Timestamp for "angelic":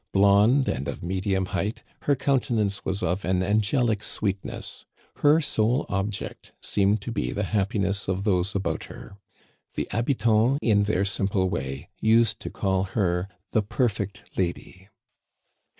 3.43-4.01